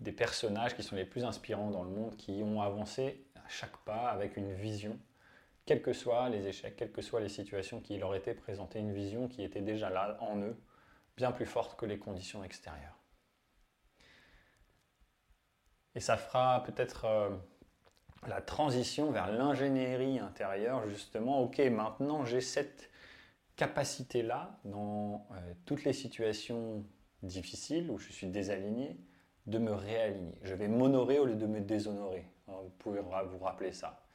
des 0.00 0.12
personnages 0.12 0.76
qui 0.76 0.82
sont 0.82 0.96
les 0.96 1.04
plus 1.04 1.24
inspirants 1.24 1.70
dans 1.70 1.82
le 1.82 1.90
monde, 1.90 2.16
qui 2.16 2.42
ont 2.42 2.60
avancé 2.60 3.24
à 3.36 3.48
chaque 3.48 3.76
pas 3.78 4.10
avec 4.10 4.36
une 4.36 4.52
vision, 4.52 4.98
quels 5.64 5.82
que 5.82 5.92
soient 5.92 6.28
les 6.28 6.46
échecs, 6.46 6.76
quelles 6.76 6.92
que 6.92 7.02
soient 7.02 7.20
les 7.20 7.28
situations 7.28 7.80
qui 7.80 7.96
leur 7.96 8.14
étaient 8.14 8.34
présentées, 8.34 8.78
une 8.78 8.92
vision 8.92 9.28
qui 9.28 9.42
était 9.42 9.62
déjà 9.62 9.88
là 9.88 10.18
en 10.20 10.38
eux, 10.40 10.56
bien 11.16 11.32
plus 11.32 11.46
forte 11.46 11.78
que 11.78 11.86
les 11.86 11.98
conditions 11.98 12.44
extérieures. 12.44 12.98
Et 15.94 16.00
ça 16.00 16.16
fera 16.16 16.62
peut-être 16.64 17.04
euh, 17.04 17.30
la 18.26 18.40
transition 18.40 19.10
vers 19.10 19.30
l'ingénierie 19.30 20.18
intérieure, 20.18 20.88
justement. 20.88 21.40
Ok, 21.42 21.58
maintenant 21.58 22.24
j'ai 22.24 22.40
cette 22.40 22.90
capacité-là, 23.56 24.58
dans 24.64 25.26
euh, 25.32 25.54
toutes 25.64 25.84
les 25.84 25.92
situations 25.92 26.84
difficiles 27.22 27.90
où 27.90 27.98
je 27.98 28.12
suis 28.12 28.26
désaligné, 28.26 28.98
de 29.46 29.58
me 29.58 29.72
réaligner. 29.72 30.38
Je 30.42 30.54
vais 30.54 30.68
m'honorer 30.68 31.18
au 31.18 31.26
lieu 31.26 31.36
de 31.36 31.46
me 31.46 31.60
déshonorer. 31.60 32.26
vous 32.46 32.70
pouvez 32.78 33.00
vous 33.00 33.38
rappeler 33.38 33.72
ça. 33.72 34.06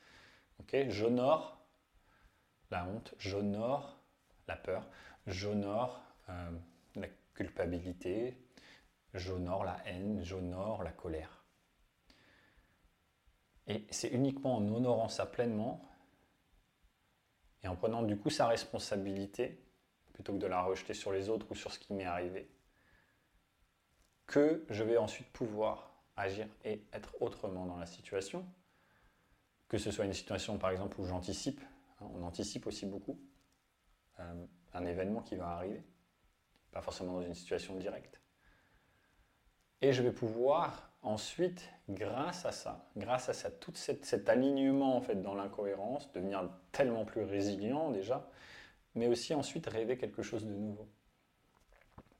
Ok, 0.59 0.75
j'honore 0.89 1.59
la 2.71 2.85
honte, 2.85 3.13
j'honore 3.17 3.99
la 4.47 4.55
peur, 4.55 4.85
j'honore 5.27 6.01
euh, 6.29 6.51
la 6.95 7.07
culpabilité, 7.33 8.37
j'honore 9.13 9.63
la 9.63 9.77
haine, 9.85 10.21
j'honore 10.23 10.83
la 10.83 10.91
colère. 10.91 11.38
Et 13.69 13.85
c'est 13.91 14.09
uniquement 14.09 14.57
en 14.57 14.67
honorant 14.67 15.09
ça 15.09 15.27
pleinement 15.27 15.87
et 17.63 17.67
en 17.67 17.75
prenant 17.75 18.01
du 18.01 18.17
coup 18.17 18.31
sa 18.31 18.47
responsabilité, 18.47 19.63
plutôt 20.11 20.33
que 20.33 20.39
de 20.39 20.47
la 20.47 20.61
rejeter 20.63 20.95
sur 20.95 21.11
les 21.11 21.29
autres 21.29 21.45
ou 21.51 21.55
sur 21.55 21.71
ce 21.71 21.77
qui 21.77 21.93
m'est 21.93 22.05
arrivé, 22.05 22.49
que 24.25 24.65
je 24.69 24.83
vais 24.83 24.97
ensuite 24.97 25.29
pouvoir 25.31 25.93
agir 26.17 26.47
et 26.65 26.83
être 26.93 27.13
autrement 27.21 27.65
dans 27.65 27.77
la 27.77 27.85
situation. 27.85 28.45
Que 29.67 29.77
ce 29.77 29.91
soit 29.91 30.05
une 30.05 30.13
situation 30.13 30.57
par 30.57 30.71
exemple 30.71 30.99
où 30.99 31.05
j'anticipe, 31.05 31.61
hein, 32.01 32.09
on 32.15 32.23
anticipe 32.23 32.65
aussi 32.65 32.87
beaucoup 32.87 33.19
euh, 34.19 34.45
un 34.73 34.85
événement 34.85 35.21
qui 35.21 35.35
va 35.35 35.49
arriver, 35.49 35.83
pas 36.71 36.81
forcément 36.81 37.13
dans 37.13 37.21
une 37.21 37.35
situation 37.35 37.75
directe. 37.75 38.19
Et 39.81 39.93
je 39.93 40.01
vais 40.01 40.11
pouvoir 40.11 40.88
ensuite, 41.01 41.69
grâce 41.87 42.45
à 42.45 42.51
ça, 42.51 42.89
grâce 42.95 43.29
à 43.29 43.33
ça, 43.33 43.49
tout 43.49 43.73
cet 43.75 44.29
alignement 44.29 44.95
en 44.95 45.01
fait 45.01 45.21
dans 45.21 45.35
l'incohérence, 45.35 46.11
devenir 46.11 46.49
tellement 46.71 47.05
plus 47.05 47.23
résilient 47.23 47.91
déjà, 47.91 48.29
mais 48.95 49.07
aussi 49.07 49.33
ensuite 49.33 49.67
rêver 49.67 49.97
quelque 49.97 50.21
chose 50.21 50.45
de 50.45 50.53
nouveau. 50.53 50.87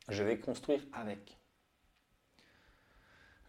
Je 0.08 0.24
vais 0.24 0.40
construire 0.40 0.82
avec. 0.94 1.38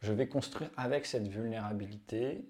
Je 0.02 0.12
vais 0.12 0.28
construire 0.28 0.70
avec 0.76 1.06
cette 1.06 1.28
vulnérabilité 1.28 2.48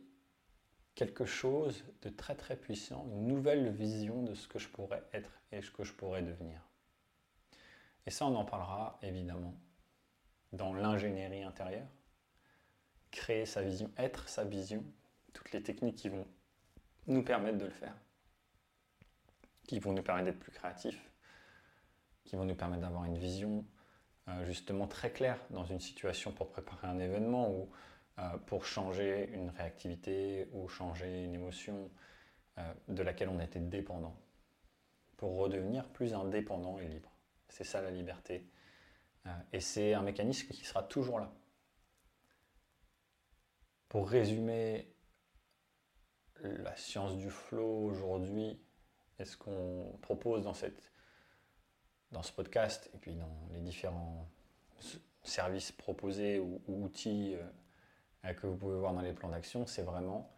quelque 0.95 1.25
chose 1.25 1.85
de 2.03 2.11
très 2.11 2.35
très 2.35 2.57
puissant, 2.57 3.07
une 3.13 3.27
nouvelle 3.27 3.71
vision 3.71 4.23
de 4.23 4.35
ce 4.35 4.47
que 4.49 4.59
je 4.59 4.69
pourrais 4.69 5.03
être 5.13 5.31
et 5.53 5.63
ce 5.63 5.71
que 5.71 5.85
je 5.85 5.93
pourrais 5.93 6.23
devenir. 6.23 6.61
Et 8.07 8.11
ça, 8.11 8.27
on 8.27 8.35
en 8.35 8.45
parlera 8.45 8.99
évidemment 9.03 9.55
dans 10.53 10.73
l'ingénierie 10.73 11.43
intérieure 11.43 11.87
créer 13.11 13.47
sa 13.47 13.63
vision, 13.63 13.91
être 13.97 14.29
sa 14.29 14.45
vision, 14.45 14.85
toutes 15.33 15.53
les 15.53 15.63
techniques 15.63 15.97
qui 15.97 16.09
vont 16.09 16.27
nous 17.07 17.23
permettre 17.23 17.59
de 17.59 17.65
le 17.65 17.71
faire, 17.71 17.95
qui 19.65 19.79
vont 19.79 19.93
nous 19.93 20.03
permettre 20.03 20.27
d'être 20.27 20.41
plus 20.41 20.53
créatifs, 20.53 21.11
qui 22.25 22.37
vont 22.37 22.45
nous 22.45 22.55
permettre 22.55 22.83
d'avoir 22.83 23.05
une 23.05 23.19
vision 23.19 23.65
euh, 24.29 24.45
justement 24.45 24.87
très 24.87 25.11
claire 25.11 25.39
dans 25.51 25.65
une 25.65 25.81
situation 25.81 26.33
pour 26.33 26.51
préparer 26.51 26.87
un 26.87 26.99
événement 26.99 27.51
ou 27.51 27.71
euh, 28.19 28.37
pour 28.47 28.65
changer 28.65 29.31
une 29.33 29.51
réactivité 29.51 30.49
ou 30.53 30.69
changer 30.69 31.25
une 31.25 31.35
émotion 31.35 31.91
euh, 32.59 32.75
de 32.89 33.03
laquelle 33.03 33.29
on 33.29 33.41
était 33.41 33.61
dépendant, 33.61 34.17
pour 35.17 35.37
redevenir 35.37 35.89
plus 35.89 36.15
indépendant 36.15 36.79
et 36.79 36.87
libre. 36.87 37.11
C'est 37.49 37.65
ça 37.65 37.81
la 37.81 37.91
liberté. 37.91 38.47
et 39.53 39.61
c'est 39.61 39.95
un 39.95 40.03
mécanisme 40.03 40.49
qui 40.49 40.65
sera 40.65 40.83
toujours 40.83 41.19
là. 41.19 41.33
Pour 43.91 44.09
résumer 44.09 44.87
la 46.43 46.77
science 46.77 47.17
du 47.17 47.29
flow 47.29 47.87
aujourd'hui 47.87 48.57
et 49.19 49.25
ce 49.25 49.37
qu'on 49.37 49.99
propose 50.01 50.45
dans, 50.45 50.55
cette, 50.55 50.93
dans 52.13 52.23
ce 52.23 52.33
podcast 52.33 52.89
et 52.95 52.99
puis 52.99 53.15
dans 53.15 53.49
les 53.53 53.59
différents 53.61 54.31
services 55.25 55.73
proposés 55.73 56.39
ou, 56.39 56.63
outils 56.69 57.35
euh, 58.25 58.33
que 58.33 58.47
vous 58.47 58.57
pouvez 58.57 58.79
voir 58.79 58.95
dans 58.95 59.01
les 59.01 59.13
plans 59.13 59.29
d'action, 59.29 59.67
c'est 59.67 59.83
vraiment 59.83 60.33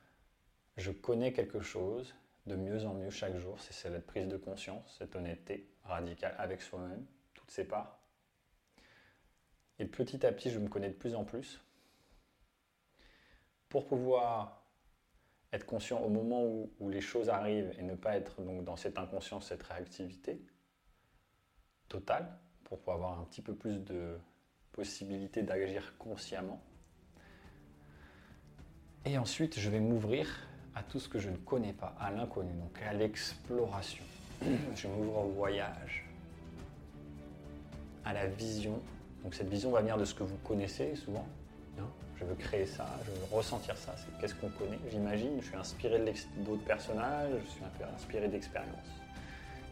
je 0.78 0.90
connais 0.90 1.34
quelque 1.34 1.60
chose 1.60 2.14
de 2.46 2.56
mieux 2.56 2.86
en 2.86 2.94
mieux 2.94 3.10
chaque 3.10 3.36
jour. 3.36 3.60
C'est 3.60 3.74
cette 3.74 4.06
prise 4.06 4.28
de 4.28 4.38
conscience, 4.38 4.96
cette 4.98 5.14
honnêteté 5.14 5.68
radicale 5.84 6.34
avec 6.38 6.62
soi-même, 6.62 7.04
toutes 7.34 7.50
ses 7.50 7.64
parts. 7.64 7.98
Et 9.78 9.84
petit 9.84 10.24
à 10.24 10.32
petit, 10.32 10.50
je 10.50 10.58
me 10.58 10.68
connais 10.68 10.88
de 10.88 10.94
plus 10.94 11.14
en 11.14 11.24
plus. 11.24 11.60
Pour 13.72 13.86
pouvoir 13.86 14.66
être 15.50 15.64
conscient 15.64 15.98
au 16.00 16.10
moment 16.10 16.44
où, 16.44 16.90
les 16.90 17.00
choses 17.00 17.30
arrivent 17.30 17.72
et 17.78 17.82
ne 17.82 17.94
pas 17.94 18.16
être 18.16 18.42
dans 18.42 18.76
cette 18.76 18.98
inconscience, 18.98 19.48
cette 19.48 19.62
réactivité 19.62 20.44
totale, 21.88 22.38
pour 22.64 22.80
pouvoir 22.80 22.96
avoir 22.96 23.20
un 23.20 23.24
petit 23.24 23.40
peu 23.40 23.54
plus 23.54 23.78
de 23.78 24.18
possibilité 24.72 25.42
d'agir 25.42 25.96
consciemment. 25.96 26.60
Et 29.06 29.16
ensuite, 29.16 29.58
je 29.58 29.70
vais 29.70 29.80
m'ouvrir 29.80 30.28
à 30.74 30.82
tout 30.82 31.00
ce 31.00 31.08
que 31.08 31.18
je 31.18 31.30
ne 31.30 31.38
connais 31.38 31.72
pas, 31.72 31.96
à 31.98 32.10
l'inconnu, 32.10 32.52
donc 32.52 32.78
à 32.82 32.92
l'exploration. 32.92 34.04
Je 34.74 34.86
m'ouvre 34.86 35.24
au 35.24 35.28
voyage, 35.30 36.04
à 38.04 38.12
la 38.12 38.26
vision. 38.26 38.82
Donc 39.22 39.34
cette 39.34 39.48
vision 39.48 39.70
va 39.70 39.80
venir 39.80 39.96
de 39.96 40.04
ce 40.04 40.14
que 40.14 40.24
vous 40.24 40.36
connaissez 40.44 40.94
souvent. 40.94 41.26
Je 42.16 42.24
veux 42.24 42.34
créer 42.34 42.66
ça, 42.66 42.86
je 43.04 43.10
veux 43.10 43.36
ressentir 43.36 43.76
ça. 43.76 43.94
C'est 43.96 44.20
qu'est-ce 44.20 44.34
qu'on 44.34 44.50
connaît 44.50 44.78
J'imagine. 44.90 45.40
Je 45.40 45.46
suis 45.46 45.56
inspiré 45.56 45.98
d'autres 46.38 46.64
personnages, 46.64 47.32
je 47.44 47.50
suis 47.50 47.62
inspiré 47.96 48.28
d'expériences. 48.28 49.02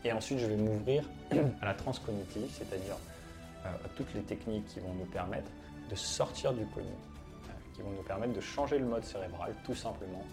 Et 0.04 0.12
ensuite, 0.12 0.38
je 0.38 0.46
vais 0.46 0.56
m'ouvrir 0.56 1.04
à 1.62 1.66
la 1.66 1.74
transcognitive, 1.74 2.48
c'est-à-dire 2.50 2.96
euh, 3.66 3.68
à 3.68 3.88
toutes 3.96 4.12
les 4.14 4.22
techniques 4.22 4.66
qui 4.66 4.80
vont 4.80 4.94
nous 4.94 5.04
permettre 5.06 5.50
de 5.90 5.94
sortir 5.94 6.52
du 6.54 6.64
connu, 6.66 6.86
euh, 6.88 7.52
qui 7.74 7.82
vont 7.82 7.90
nous 7.90 8.02
permettre 8.02 8.32
de 8.32 8.40
changer 8.40 8.78
le 8.78 8.86
mode 8.86 9.04
cérébral, 9.04 9.54
tout 9.64 9.74
simplement, 9.74 10.24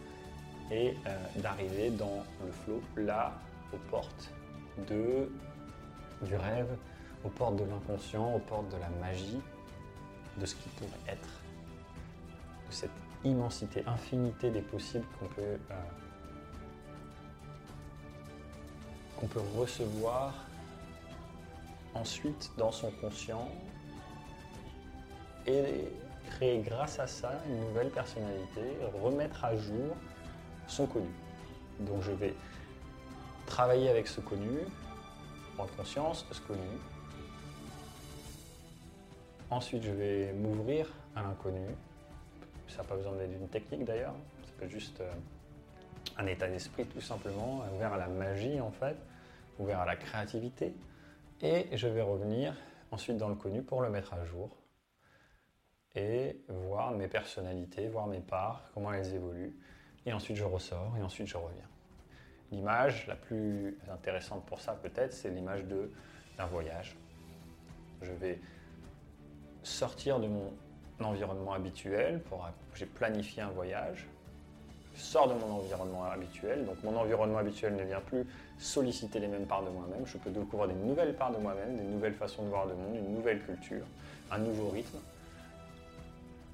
et 0.71 0.93
euh, 1.05 1.41
d'arriver 1.41 1.89
dans 1.89 2.23
le 2.45 2.51
flow, 2.51 2.81
là, 2.95 3.33
aux 3.73 3.89
portes 3.89 4.31
du 4.87 6.35
rêve, 6.35 6.77
aux 7.25 7.29
portes 7.29 7.57
de 7.57 7.65
l'inconscient, 7.65 8.35
aux 8.35 8.39
portes 8.39 8.69
de 8.69 8.77
la 8.77 8.89
magie, 9.01 9.41
de 10.37 10.45
ce 10.45 10.55
qui 10.55 10.69
pourrait 10.69 11.13
être, 11.13 11.29
cette 12.69 12.91
immensité, 13.23 13.83
infinité 13.87 14.49
des 14.49 14.61
possibles 14.61 15.05
qu'on 15.19 15.27
peut, 15.27 15.41
euh, 15.41 15.75
qu'on 19.17 19.27
peut 19.27 19.41
recevoir 19.57 20.33
ensuite 21.93 22.51
dans 22.57 22.71
son 22.71 22.91
conscient 23.01 23.49
et 25.45 25.87
créer 26.29 26.59
grâce 26.59 26.99
à 26.99 27.07
ça 27.07 27.31
une 27.47 27.59
nouvelle 27.61 27.89
personnalité, 27.89 28.61
remettre 29.01 29.43
à 29.45 29.55
jour 29.55 29.95
son 30.67 30.85
connu. 30.85 31.09
Donc 31.79 32.01
je 32.01 32.11
vais 32.11 32.35
travailler 33.45 33.89
avec 33.89 34.07
ce 34.07 34.19
connu, 34.19 34.59
prendre 35.55 35.71
conscience 35.75 36.27
de 36.29 36.33
ce 36.33 36.41
connu. 36.41 36.67
Ensuite, 39.49 39.83
je 39.83 39.91
vais 39.91 40.33
m'ouvrir 40.33 40.91
à 41.15 41.23
l'inconnu. 41.23 41.65
Ça 42.67 42.77
n'a 42.77 42.83
pas 42.83 42.95
besoin 42.95 43.15
d'être 43.15 43.31
une 43.31 43.47
technique 43.47 43.85
d'ailleurs. 43.85 44.15
Ça 44.45 44.51
peut 44.57 44.65
être 44.65 44.71
juste 44.71 45.01
euh, 45.01 45.11
un 46.17 46.25
état 46.27 46.47
d'esprit 46.47 46.85
tout 46.85 47.01
simplement, 47.01 47.63
ouvert 47.75 47.93
à 47.93 47.97
la 47.97 48.07
magie 48.07 48.59
en 48.59 48.71
fait, 48.71 48.97
ouvert 49.59 49.79
à 49.79 49.85
la 49.85 49.95
créativité. 49.95 50.73
Et 51.41 51.75
je 51.75 51.87
vais 51.87 52.01
revenir 52.01 52.53
ensuite 52.91 53.17
dans 53.17 53.29
le 53.29 53.35
connu 53.35 53.61
pour 53.61 53.81
le 53.81 53.89
mettre 53.89 54.13
à 54.13 54.23
jour 54.25 54.49
et 55.95 56.41
voir 56.47 56.91
mes 56.91 57.07
personnalités, 57.07 57.87
voir 57.87 58.07
mes 58.07 58.19
parts, 58.19 58.69
comment 58.73 58.93
elles 58.93 59.13
évoluent 59.13 59.55
et 60.07 60.13
ensuite 60.13 60.37
je 60.37 60.45
ressors, 60.45 60.95
et 60.97 61.03
ensuite 61.03 61.27
je 61.27 61.35
reviens. 61.35 61.67
L'image 62.51 63.07
la 63.07 63.15
plus 63.15 63.77
intéressante 63.91 64.45
pour 64.45 64.61
ça 64.61 64.73
peut-être, 64.73 65.11
c'est 65.11 65.29
l'image 65.29 65.65
d'un 65.65 66.45
voyage. 66.45 66.95
Je 68.01 68.13
vais 68.13 68.39
sortir 69.63 70.21
de 70.21 70.27
mon 70.27 70.53
environnement 71.05 71.53
habituel, 71.53 72.21
pour, 72.29 72.47
j'ai 72.75 72.85
planifié 72.85 73.41
un 73.43 73.49
voyage, 73.49 74.07
je 74.95 75.01
sors 75.01 75.27
de 75.27 75.33
mon 75.33 75.57
environnement 75.57 76.05
habituel, 76.05 76.65
donc 76.65 76.81
mon 76.83 76.97
environnement 76.97 77.37
habituel 77.37 77.75
ne 77.75 77.83
vient 77.83 78.01
plus 78.01 78.25
solliciter 78.57 79.19
les 79.19 79.27
mêmes 79.27 79.45
parts 79.45 79.63
de 79.63 79.69
moi-même, 79.69 80.05
je 80.05 80.17
peux 80.17 80.31
découvrir 80.31 80.69
des 80.69 80.75
nouvelles 80.75 81.13
parts 81.13 81.31
de 81.31 81.37
moi-même, 81.37 81.77
des 81.77 81.83
nouvelles 81.83 82.15
façons 82.15 82.43
de 82.43 82.49
voir 82.49 82.65
le 82.65 82.73
monde, 82.73 82.95
une 82.95 83.13
nouvelle 83.13 83.39
culture, 83.41 83.83
un 84.31 84.39
nouveau 84.39 84.69
rythme. 84.69 84.97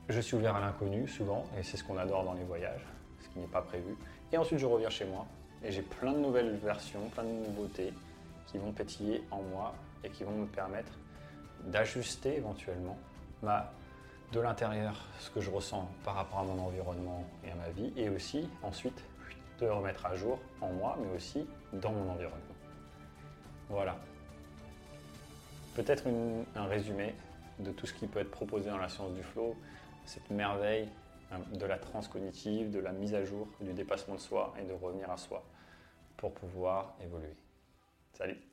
Je 0.10 0.19
suis 0.19 0.36
ouvert 0.36 0.58
à 0.58 0.60
l'inconnu 0.60 1.08
souvent, 1.08 1.45
et 1.58 1.63
c'est 1.63 1.77
ce 1.77 1.84
qu'on 1.84 1.97
adore 1.97 2.25
dans 2.25 2.34
les 2.34 2.43
voyages 2.43 2.86
qui 3.34 3.39
n'est 3.39 3.47
pas 3.47 3.62
prévu. 3.62 3.95
Et 4.32 4.38
ensuite, 4.38 4.60
je 4.60 4.65
reviens 4.65 4.89
chez 4.89 5.06
moi 5.06 5.25
et 5.63 5.71
j'ai 5.71 5.82
plein 5.82 6.13
de 6.13 6.19
nouvelles 6.19 6.56
versions, 6.58 7.01
plein 7.13 7.23
de 7.23 7.29
nouveautés 7.29 7.93
qui 8.47 8.58
vont 8.58 8.71
pétiller 8.71 9.23
en 9.32 9.41
moi 9.41 9.73
et 10.03 10.10
qui 10.10 10.23
vont 10.23 10.32
me 10.32 10.45
permettre 10.45 10.91
d'ajuster 11.65 12.38
éventuellement 12.38 12.97
ma, 13.41 13.71
de 14.34 14.39
l'intérieur 14.39 14.96
ce 15.19 15.30
que 15.30 15.41
je 15.41 15.52
ressens 15.52 15.88
par 16.04 16.15
rapport 16.15 16.39
à 16.39 16.43
mon 16.43 16.60
environnement 16.60 17.24
et 17.46 17.52
à 17.52 17.56
ma 17.56 17.69
vie 17.69 17.93
et 17.96 18.10
aussi 18.10 18.50
ensuite 18.63 19.04
de 19.60 19.67
remettre 19.67 20.06
à 20.08 20.15
jour 20.15 20.39
en 20.60 20.74
moi 20.74 20.98
mais 21.00 21.15
aussi 21.15 21.46
dans 21.72 21.91
mon 21.91 22.10
environnement. 22.10 22.56
Voilà. 23.69 23.96
Peut-être 25.76 26.06
un 26.56 26.65
résumé 26.65 27.13
de 27.60 27.72
tout 27.72 27.86
ce 27.86 27.93
qui 27.93 28.08
peut 28.08 28.19
être 28.19 28.32
proposé 28.32 28.69
dans 28.69 28.78
la 28.78 28.89
science 28.89 29.13
du 29.13 29.24
flow, 29.24 29.56
cette 30.06 30.30
merveille 30.32 30.89
de 31.54 31.65
la 31.65 31.78
transcognitive, 31.78 32.72
de 32.72 32.80
la 32.80 32.91
mise 32.91 33.13
à 33.13 33.24
jour, 33.24 33.48
du 33.62 33.74
dépassement 33.74 34.15
de 34.15 34.19
soi 34.19 34.54
et 34.60 34.65
de 34.65 34.74
revenir 34.74 35.10
à 35.12 35.17
soi 35.17 35.43
pour 36.17 36.34
pouvoir 36.34 36.96
évoluer. 37.04 37.36
Salut 38.13 38.52